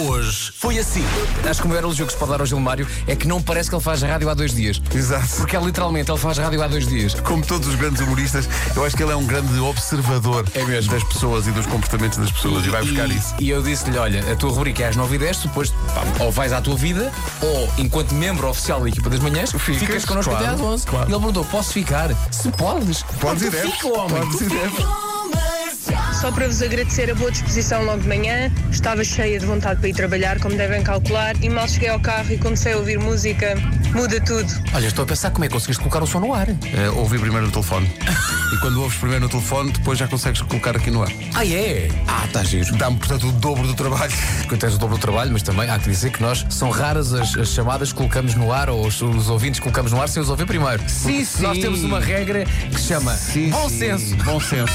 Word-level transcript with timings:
Hoje 0.00 0.52
foi 0.56 0.78
assim. 0.78 1.04
Acho 1.48 1.60
que 1.60 1.66
o 1.66 1.68
maior 1.68 1.82
elogio 1.82 2.06
que 2.06 2.12
se 2.12 2.18
pode 2.18 2.30
dar 2.30 2.40
ao 2.40 2.46
Gilmário 2.46 2.86
é 3.08 3.16
que 3.16 3.26
não 3.26 3.42
parece 3.42 3.68
que 3.68 3.74
ele 3.74 3.82
faz 3.82 4.00
rádio 4.02 4.28
há 4.30 4.34
dois 4.34 4.54
dias. 4.54 4.80
Exato. 4.94 5.26
Porque 5.38 5.56
é 5.56 5.60
literalmente, 5.60 6.08
ele 6.10 6.18
faz 6.20 6.38
rádio 6.38 6.62
há 6.62 6.68
dois 6.68 6.86
dias. 6.86 7.14
Como 7.14 7.44
todos 7.44 7.66
os 7.68 7.74
grandes 7.74 8.00
humoristas, 8.00 8.48
eu 8.76 8.84
acho 8.84 8.96
que 8.96 9.02
ele 9.02 9.10
é 9.10 9.16
um 9.16 9.26
grande 9.26 9.58
observador 9.58 10.46
É 10.54 10.62
mesmo. 10.64 10.92
das 10.92 11.02
pessoas 11.02 11.48
e 11.48 11.50
dos 11.50 11.66
comportamentos 11.66 12.16
das 12.18 12.30
pessoas 12.30 12.64
e, 12.64 12.70
vai 12.70 12.82
buscar 12.82 13.08
isso. 13.10 13.34
E 13.40 13.50
eu 13.50 13.60
disse-lhe: 13.60 13.98
olha, 13.98 14.20
a 14.32 14.36
tua 14.36 14.50
rubrica 14.50 14.84
é 14.84 14.88
às 14.88 14.94
9 14.96 15.16
e 15.16 15.18
10, 15.18 15.36
depois 15.38 15.70
pá, 15.70 16.04
ou 16.20 16.30
vais 16.30 16.52
à 16.52 16.60
tua 16.60 16.76
vida, 16.76 17.10
ou 17.42 17.68
enquanto 17.78 18.14
membro 18.14 18.48
oficial 18.48 18.80
da 18.80 18.88
equipa 18.88 19.10
das 19.10 19.18
manhãs, 19.20 19.50
Ficas, 19.50 19.78
ficas 19.78 20.04
connosco 20.04 20.30
claro, 20.30 20.46
até 20.46 20.54
às 20.54 20.60
11. 20.60 20.86
claro. 20.86 21.04
E 21.10 21.12
ele 21.12 21.18
perguntou: 21.18 21.44
posso 21.46 21.72
ficar? 21.72 22.10
Se 22.30 22.50
podes. 22.52 23.02
Podes 23.20 23.42
ir. 23.42 23.50
Fica, 23.52 23.88
homem. 23.88 24.20
Podes 24.30 24.40
ir. 24.42 25.07
Só 26.20 26.32
para 26.32 26.48
vos 26.48 26.60
agradecer 26.60 27.08
a 27.12 27.14
boa 27.14 27.30
disposição 27.30 27.84
logo 27.84 28.02
de 28.02 28.08
manhã, 28.08 28.50
estava 28.72 29.04
cheia 29.04 29.38
de 29.38 29.46
vontade 29.46 29.78
para 29.78 29.88
ir 29.88 29.94
trabalhar, 29.94 30.40
como 30.40 30.56
devem 30.56 30.82
calcular, 30.82 31.36
e 31.40 31.48
mal 31.48 31.68
cheguei 31.68 31.90
ao 31.90 32.00
carro 32.00 32.32
e 32.32 32.38
comecei 32.38 32.72
a 32.72 32.76
ouvir 32.76 32.98
música, 32.98 33.54
muda 33.92 34.20
tudo. 34.20 34.48
Olha, 34.74 34.86
estou 34.86 35.04
a 35.04 35.06
pensar 35.06 35.30
como 35.30 35.44
é 35.44 35.48
que 35.48 35.54
conseguiste 35.54 35.82
colocar 35.82 36.02
o 36.02 36.06
som 36.06 36.20
no 36.20 36.34
ar. 36.34 36.48
É, 36.48 36.90
ouvi 36.90 37.18
primeiro 37.18 37.46
no 37.46 37.52
telefone. 37.52 37.90
e 38.52 38.56
quando 38.58 38.80
ouves 38.82 38.98
primeiro 38.98 39.24
no 39.24 39.30
telefone, 39.30 39.72
depois 39.72 39.98
já 39.98 40.06
consegues 40.08 40.42
colocar 40.42 40.76
aqui 40.76 40.90
no 40.90 41.02
ar. 41.02 41.10
Ah, 41.34 41.46
é? 41.46 41.90
Ah, 42.06 42.24
está 42.26 42.42
giro. 42.42 42.76
Dá-me, 42.76 42.96
portanto, 42.98 43.28
o 43.28 43.32
dobro 43.32 43.66
do 43.66 43.74
trabalho. 43.74 44.12
Porque 44.40 44.56
tens 44.56 44.74
o 44.74 44.78
dobro 44.78 44.96
do 44.96 45.00
trabalho, 45.00 45.32
mas 45.32 45.42
também 45.42 45.68
há 45.70 45.78
que 45.78 45.88
dizer 45.88 46.10
que 46.10 46.22
nós 46.22 46.44
são 46.50 46.70
raras 46.70 47.12
as, 47.12 47.36
as 47.36 47.48
chamadas 47.48 47.90
que 47.92 47.98
colocamos 47.98 48.34
no 48.34 48.52
ar 48.52 48.68
ou 48.70 48.86
os, 48.86 49.00
os 49.00 49.28
ouvintes 49.28 49.60
que 49.60 49.64
colocamos 49.64 49.92
no 49.92 50.00
ar 50.00 50.08
sem 50.08 50.22
os 50.22 50.28
ouvir 50.28 50.46
primeiro. 50.46 50.82
Sim, 50.88 51.24
sim. 51.24 51.42
Nós 51.42 51.58
temos 51.58 51.82
uma 51.82 52.00
regra 52.00 52.44
que 52.44 52.80
se 52.80 52.88
chama 52.88 53.14
Sim, 53.14 53.50
bom 53.50 53.68
sim. 53.68 53.78
senso. 53.78 54.16
Bom 54.24 54.40
senso. 54.40 54.72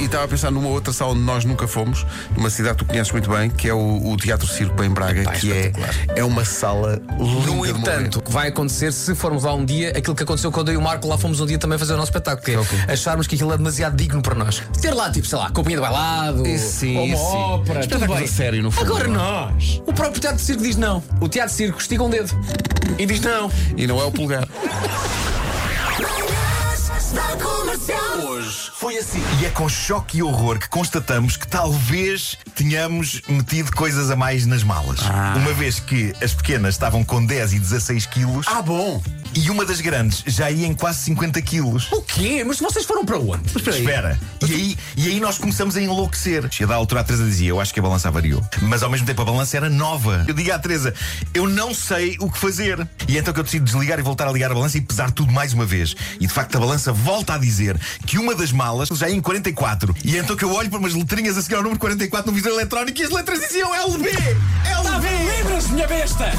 E 0.00 0.04
estava 0.04 0.24
a 0.24 0.28
pensar 0.28 0.50
numa 0.50 0.68
outra 0.68 0.92
sala 0.92 1.12
onde 1.12 1.22
nós 1.22 1.44
nunca 1.44 1.66
fomos, 1.66 2.04
numa 2.36 2.50
cidade 2.50 2.78
que 2.78 2.84
tu 2.84 2.88
conheces 2.88 3.12
muito 3.12 3.30
bem, 3.30 3.50
que 3.50 3.68
é 3.68 3.74
o, 3.74 4.10
o 4.12 4.16
Teatro 4.16 4.46
Circo 4.46 4.82
em 4.82 4.90
Braga, 4.90 5.22
Pá, 5.24 5.32
que 5.32 5.50
é, 5.52 5.72
é 6.16 6.24
uma 6.24 6.44
sala 6.44 7.00
linda 7.18 7.87
Entanto, 7.96 8.22
vai 8.28 8.48
acontecer 8.48 8.92
se 8.92 9.14
formos 9.14 9.44
lá 9.44 9.54
um 9.54 9.64
dia 9.64 9.90
aquilo 9.90 10.14
que 10.14 10.22
aconteceu 10.22 10.50
quando 10.52 10.68
eu 10.68 10.74
e 10.74 10.76
o 10.76 10.82
Marco 10.82 11.06
lá 11.08 11.16
fomos 11.18 11.40
um 11.40 11.46
dia 11.46 11.58
também 11.58 11.78
fazer 11.78 11.94
o 11.94 11.96
nosso 11.96 12.10
espetáculo, 12.10 12.44
que 12.44 12.52
é 12.88 12.92
acharmos 12.92 13.26
que 13.26 13.34
aquilo 13.34 13.52
é 13.52 13.56
demasiado 13.56 13.96
digno 13.96 14.22
para 14.22 14.34
nós. 14.34 14.62
Ter 14.80 14.92
lá, 14.92 15.10
tipo, 15.10 15.26
sei 15.26 15.38
lá, 15.38 15.50
companhia 15.50 15.78
de 15.78 15.82
bailado, 15.82 16.42
ou 16.42 17.04
uma 17.04 17.18
ópera, 17.18 17.86
tudo 17.86 18.06
bem. 18.06 18.24
a 18.24 18.26
sério, 18.26 18.62
no 18.62 18.70
fundo. 18.70 18.84
Agora 18.84 19.08
nós. 19.08 19.82
O 19.86 19.92
próprio 19.92 20.20
Teatro 20.20 20.38
de 20.38 20.44
Circo 20.44 20.62
diz 20.62 20.76
não. 20.76 21.02
O 21.20 21.28
Teatro 21.28 21.50
de 21.50 21.56
Circo 21.56 21.80
estica 21.80 22.02
um 22.02 22.10
dedo 22.10 22.30
e 22.98 23.06
diz 23.06 23.20
não. 23.20 23.50
E 23.76 23.86
não 23.86 24.00
é 24.00 24.04
o 24.04 24.12
polegar. 24.12 24.46
Hoje 28.28 28.70
foi 28.74 28.98
assim. 28.98 29.22
E 29.40 29.46
é 29.46 29.48
com 29.48 29.66
choque 29.70 30.18
e 30.18 30.22
horror 30.22 30.58
que 30.58 30.68
constatamos 30.68 31.34
que 31.38 31.48
talvez 31.48 32.36
tenhamos 32.54 33.22
metido 33.26 33.72
coisas 33.72 34.10
a 34.10 34.16
mais 34.16 34.44
nas 34.44 34.62
malas. 34.62 35.00
Uma 35.34 35.54
vez 35.54 35.80
que 35.80 36.12
as 36.22 36.34
pequenas 36.34 36.74
estavam 36.74 37.02
com 37.02 37.24
10 37.24 37.54
e 37.54 37.58
16 37.58 38.04
quilos 38.06 38.46
Ah, 38.46 38.60
bom! 38.60 39.02
e 39.34 39.50
uma 39.50 39.64
das 39.64 39.80
grandes 39.80 40.22
já 40.26 40.50
ia 40.50 40.66
em 40.66 40.74
quase 40.74 41.00
50 41.00 41.40
quilos. 41.42 41.90
O 41.92 42.02
quê? 42.02 42.42
Mas 42.46 42.58
vocês 42.58 42.84
foram 42.84 43.04
para 43.04 43.18
onde? 43.18 43.42
Espera, 43.56 44.18
e 44.46 44.52
aí, 44.52 44.78
e 44.96 45.06
aí 45.08 45.20
nós 45.20 45.38
começamos 45.38 45.76
a 45.76 45.80
enlouquecer. 45.82 46.48
E 46.60 46.64
a 46.64 46.66
da 46.66 46.74
altura 46.74 47.00
a 47.00 47.04
Teresa 47.04 47.24
dizia: 47.24 47.48
Eu 47.48 47.60
acho 47.60 47.72
que 47.72 47.80
a 47.80 47.82
balança 47.82 48.10
variou. 48.10 48.44
Mas 48.62 48.82
ao 48.82 48.90
mesmo 48.90 49.06
tempo 49.06 49.22
a 49.22 49.24
balança 49.24 49.56
era 49.56 49.70
nova. 49.70 50.24
Eu 50.28 50.34
digo 50.34 50.52
à 50.52 50.58
Teresa: 50.58 50.92
Eu 51.32 51.48
não 51.48 51.72
sei 51.74 52.16
o 52.20 52.30
que 52.30 52.38
fazer. 52.38 52.86
E 53.06 53.16
então 53.16 53.32
que 53.32 53.40
eu 53.40 53.44
decido 53.44 53.64
desligar 53.64 53.98
e 53.98 54.02
voltar 54.02 54.26
a 54.28 54.32
ligar 54.32 54.50
a 54.50 54.54
balança 54.54 54.76
e 54.76 54.80
pesar 54.80 55.10
tudo 55.10 55.32
mais 55.32 55.52
uma 55.54 55.64
vez. 55.64 55.94
E 56.20 56.26
de 56.26 56.32
facto 56.32 56.56
a 56.56 56.60
balança 56.60 56.92
volta 56.92 57.34
a 57.34 57.38
dizer 57.38 57.78
que 58.06 58.17
uma 58.18 58.34
das 58.34 58.52
malas 58.52 58.88
já 58.92 59.08
ia 59.08 59.16
em 59.16 59.20
44. 59.20 59.94
E 60.04 60.16
então 60.16 60.36
que 60.36 60.44
eu 60.44 60.52
olho 60.52 60.68
para 60.68 60.78
umas 60.78 60.94
letrinhas 60.94 61.36
a 61.36 61.42
seguir 61.42 61.56
ao 61.56 61.62
número 61.62 61.80
44 61.80 62.30
no 62.30 62.36
visor 62.36 62.52
eletrónico 62.52 63.00
e 63.00 63.04
as 63.04 63.10
letras 63.10 63.40
diziam 63.40 63.74
LB! 63.74 64.08
Estava 64.08 64.96
LB! 64.96 65.08
em 65.08 65.36
Libras, 65.36 65.66
minha 65.68 65.86
besta! 65.86 66.32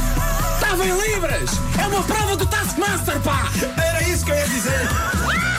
Estava 0.55 0.85
em 0.85 1.01
Libras! 1.01 1.51
É 1.81 1.87
uma 1.87 2.03
prova 2.03 2.35
do 2.35 2.45
Taskmaster, 2.45 3.19
pá! 3.21 3.49
Era 3.77 4.03
isso 4.03 4.25
que 4.25 4.31
eu 4.31 4.35
ia 4.35 4.47
dizer! 4.47 5.58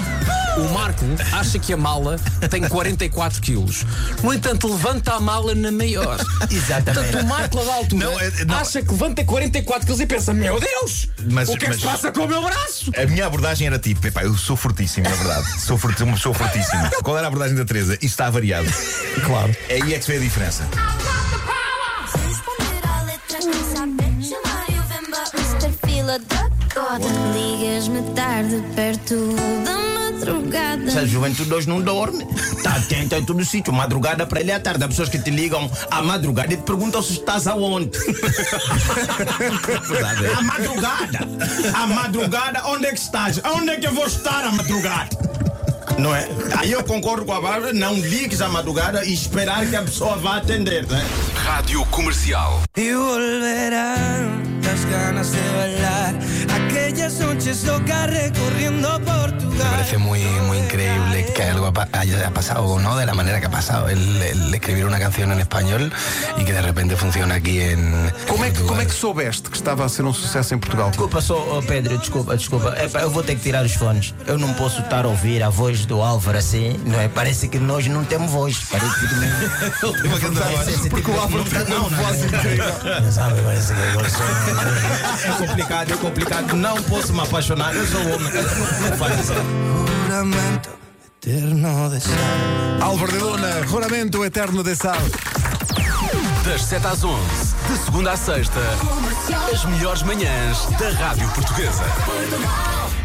O 0.60 0.68
Marco 0.74 1.04
acha 1.32 1.58
que 1.58 1.72
a 1.72 1.76
mala 1.76 2.16
tem 2.50 2.62
44 2.68 3.40
quilos. 3.40 3.84
No 4.22 4.32
entanto, 4.34 4.68
levanta 4.70 5.14
a 5.14 5.20
mala 5.20 5.54
na 5.54 5.72
maior. 5.72 6.18
Exatamente. 6.50 7.02
Portanto, 7.12 7.24
o 7.24 7.26
Marco, 7.26 7.60
a 7.60 7.64
da 7.64 7.74
altura, 7.74 8.04
Não, 8.06 8.20
é- 8.20 8.44
não. 8.44 8.56
acha 8.58 8.82
que 8.82 8.90
levanta 8.92 9.24
44 9.24 9.86
quilos 9.86 10.00
e 10.00 10.06
pensa: 10.06 10.34
Meu 10.34 10.60
Deus! 10.60 11.08
Mas- 11.30 11.48
o 11.48 11.56
que 11.56 11.64
é 11.66 11.68
que 11.70 11.76
se 11.76 11.82
passa 11.82 12.12
com 12.12 12.24
o 12.24 12.28
meu 12.28 12.42
braço? 12.42 12.90
A 12.96 13.06
minha 13.06 13.26
abordagem 13.26 13.66
era 13.66 13.78
tipo, 13.78 14.06
epá, 14.06 14.22
eu 14.22 14.36
sou 14.36 14.56
fortíssimo, 14.56 15.08
na 15.08 15.14
verdade. 15.16 15.60
Sou 15.60 15.78
forti- 15.78 16.02
uma 16.02 16.14
pessoa 16.14 16.34
fortíssima. 16.34 16.90
Qual 17.02 17.16
era 17.16 17.26
a 17.26 17.28
abordagem 17.28 17.56
da 17.56 17.64
Teresa? 17.64 17.94
Isto 17.94 18.04
está 18.04 18.28
variado. 18.30 18.68
Claro. 19.24 19.54
É 19.68 19.74
aí 19.76 19.94
é 19.94 19.98
que 19.98 20.04
se 20.04 20.10
vê 20.12 20.18
a 20.18 20.20
diferença. 20.20 20.64
E. 24.18 24.34
Ligas-me 27.32 28.02
tarde 28.14 28.62
perto 28.74 29.34
da 29.64 29.99
madrugada. 30.20 30.84
Essa 30.84 31.06
juventude 31.06 31.52
hoje 31.52 31.68
não 31.68 31.80
dorme. 31.80 32.26
Está 32.56 32.76
atenta 32.76 33.18
em 33.18 33.24
todo 33.24 33.44
sítio. 33.44 33.72
Madrugada 33.72 34.26
para 34.26 34.40
ele 34.40 34.50
é 34.50 34.58
tarde. 34.58 34.84
Há 34.84 34.88
pessoas 34.88 35.08
que 35.08 35.18
te 35.18 35.30
ligam 35.30 35.70
à 35.90 36.02
madrugada 36.02 36.52
e 36.52 36.56
te 36.56 36.62
perguntam 36.62 37.02
se 37.02 37.14
estás 37.14 37.46
aonde. 37.46 37.90
à 40.36 40.42
madrugada. 40.42 41.28
À 41.74 41.86
madrugada, 41.86 42.66
onde 42.66 42.86
é 42.86 42.92
que 42.92 43.00
estás? 43.00 43.40
Onde 43.44 43.70
é 43.70 43.76
que 43.76 43.86
eu 43.86 43.94
vou 43.94 44.06
estar 44.06 44.44
à 44.44 44.52
madrugada? 44.52 45.30
Não 45.98 46.14
é? 46.14 46.28
Aí 46.58 46.72
eu 46.72 46.82
concordo 46.84 47.24
com 47.26 47.32
a 47.32 47.40
Bárbara, 47.40 47.72
não 47.72 47.94
ligues 47.94 48.40
à 48.40 48.48
madrugada 48.48 49.04
e 49.04 49.12
esperar 49.12 49.66
que 49.66 49.76
a 49.76 49.82
pessoa 49.82 50.16
vá 50.16 50.36
atender, 50.36 50.86
né? 50.86 51.04
Rádio 51.34 51.84
Comercial. 51.86 52.62
Y 52.76 52.92
volverán 52.94 54.60
las 54.62 54.84
ganas 54.86 55.32
de 55.32 55.40
bailar 55.56 56.14
aquellas 56.48 57.18
noches 57.18 57.64
locas 57.64 58.06
recorriendo 58.08 58.98
Portugal. 59.60 59.80
parece 59.80 59.98
muy, 59.98 60.22
muy 60.46 60.58
increíble 60.58 61.26
que 61.34 61.42
algo 61.42 61.66
ha 61.66 61.98
haya 61.98 62.30
pasado, 62.30 62.78
¿no? 62.78 62.96
De 62.96 63.06
la 63.06 63.14
manera 63.14 63.40
que 63.40 63.46
ha 63.46 63.50
pasado. 63.50 63.88
El, 63.88 64.22
el 64.22 64.54
escribir 64.54 64.84
una 64.84 64.98
canción 64.98 65.32
en 65.32 65.40
español 65.40 65.92
y 66.36 66.44
que 66.44 66.52
de 66.52 66.62
repente 66.62 66.96
funcione 66.96 67.34
aquí 67.34 67.60
en. 67.60 68.12
Como 68.28 68.44
é, 68.44 68.50
que, 68.50 68.60
como 68.62 68.80
é 68.80 68.84
que 68.84 68.92
soubeste 68.92 69.50
que 69.50 69.56
estava 69.56 69.84
a 69.84 69.88
ser 69.88 70.04
um 70.04 70.12
sucesso 70.12 70.54
em 70.54 70.58
Portugal? 70.58 70.90
Desculpa 70.90 71.20
só, 71.20 71.58
oh, 71.58 71.62
Pedro, 71.62 71.98
desculpa, 71.98 72.36
desculpa. 72.36 72.76
Epá, 72.80 73.00
eu 73.00 73.10
vou 73.10 73.22
ter 73.22 73.36
que 73.36 73.42
tirar 73.42 73.64
os 73.64 73.72
fones. 73.72 74.14
Eu 74.26 74.38
não 74.38 74.52
posso 74.54 74.80
estar 74.80 75.04
a 75.04 75.08
ouvir 75.08 75.42
a 75.42 75.48
voz 75.48 75.86
do 75.86 76.02
Álvaro 76.02 76.38
assim, 76.38 76.78
não 76.84 77.00
é? 77.00 77.08
Parece 77.08 77.48
que 77.48 77.58
nós 77.58 77.86
não 77.86 78.04
temos 78.04 78.30
voz. 78.30 78.58
Parece 78.70 79.08
que 79.08 79.14
não. 79.14 80.00
Voz. 80.40 80.88
Porque 80.88 81.10
o 81.10 81.20
Álvaro 81.20 81.44
tem 81.44 81.76
uma 81.76 81.88
voz 81.88 82.24
incrível. 82.24 83.12
Sabe, 83.12 83.40
parece 83.42 83.72
que 83.72 83.80
eu 83.80 84.10
sou... 84.10 85.30
É 85.30 85.46
complicado, 85.46 85.92
é 85.92 85.96
complicado. 85.96 86.56
Não 86.56 86.82
posso 86.84 87.12
me 87.12 87.20
apaixonar, 87.20 87.74
eu 87.74 87.86
sou 87.86 88.00
homem. 88.00 88.30
Não 88.32 88.96
faz 88.96 89.20
isso. 89.20 89.32
Juramento 90.02 90.70
eterno 91.22 91.90
de 91.90 92.00
sal. 92.00 92.82
Álvaro 92.82 93.12
de 93.12 93.18
Luna, 93.20 93.66
Juramento 93.68 94.24
Eterno 94.24 94.62
de 94.62 94.74
Sal. 94.74 95.00
Das 96.44 96.62
7 96.62 96.86
às 96.86 97.04
11, 97.04 97.49
de 97.70 97.78
segunda 97.78 98.12
à 98.12 98.16
sexta, 98.16 98.58
as 99.52 99.64
melhores 99.64 100.02
manhãs 100.02 100.66
da 100.78 100.90
Rádio 100.90 101.28
Portuguesa. 101.30 101.84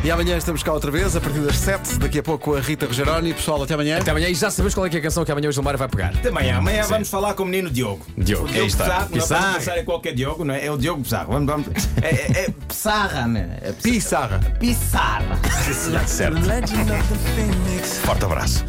E 0.03 0.09
amanhã 0.09 0.37
estamos 0.37 0.63
cá 0.63 0.73
outra 0.73 0.89
vez, 0.89 1.15
a 1.15 1.21
partir 1.21 1.39
das 1.39 1.55
7. 1.57 1.97
Daqui 1.99 2.19
a 2.19 2.23
pouco 2.23 2.55
a 2.55 2.59
Rita 2.59 2.85
Rogeroni. 2.87 3.33
Pessoal, 3.33 3.61
até 3.63 3.75
amanhã. 3.75 3.99
Até 3.99 4.09
amanhã 4.11 4.27
e 4.27 4.33
já 4.35 4.49
sabemos 4.49 4.73
qual 4.73 4.85
é, 4.85 4.89
que 4.89 4.95
é 4.95 4.99
a 4.99 5.03
canção 5.03 5.23
que 5.23 5.31
amanhã 5.31 5.49
o 5.49 5.51
Gilmário 5.51 5.77
vai 5.77 5.87
pegar. 5.87 6.13
Até 6.15 6.29
amanhã. 6.29 6.57
Amanhã 6.57 6.83
vamos 6.83 7.09
falar 7.09 7.33
com 7.35 7.43
o 7.43 7.45
menino 7.45 7.69
Diogo. 7.69 8.05
Diogo, 8.17 8.45
O 8.45 8.51
Diogo 8.51 8.67
está. 8.67 8.85
Pissarro. 8.85 9.01
Não 9.01 9.09
Pissarro. 9.09 9.41
vamos 9.41 9.57
pensar 9.57 9.77
em 9.79 9.85
qualquer 9.85 10.13
Diogo, 10.13 10.43
não 10.45 10.53
é? 10.53 10.65
É 10.65 10.71
o 10.71 10.77
Diogo 10.77 11.03
Pissarro. 11.03 11.31
Vamos, 11.31 11.47
vamos. 11.47 11.67
É, 12.01 12.07
é, 12.07 12.45
é 12.45 12.49
Pissarra, 12.67 13.27
né? 13.27 13.57
É 13.61 13.71
Pissarra. 13.71 14.39
Pissarra. 14.59 15.39
Certo. 16.07 16.39
Legend 16.45 16.91
of 16.91 17.03
the 17.03 17.15
Phoenix. 17.35 17.97
Forte 17.99 18.25
abraço. 18.25 18.65